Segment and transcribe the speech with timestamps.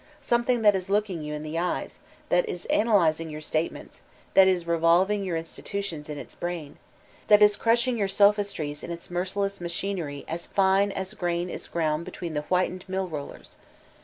[0.23, 1.99] Something that is loddng you in the eyes,
[2.29, 4.01] that is analyzing your statements,
[4.33, 6.79] that is revolving your in stitutions in its brain,
[7.27, 12.03] that is crushing your sophistries in its merciless machinery as fine as grain b ground
[12.05, 13.57] be tween the whitened mill rollers.